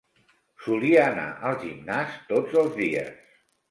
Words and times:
Solia 0.63 1.03
anar 1.11 1.27
al 1.51 1.61
gimnàs 1.67 2.19
tots 2.35 2.61
els 2.67 2.77
dies. 2.85 3.27